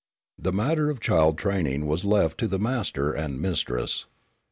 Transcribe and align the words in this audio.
The 0.39 0.51
matter 0.51 0.89
of 0.89 0.99
child 0.99 1.37
training 1.37 1.85
was 1.85 2.05
left 2.05 2.39
to 2.39 2.47
the 2.47 2.57
master 2.57 3.11
and 3.13 3.39
mistress. 3.39 4.07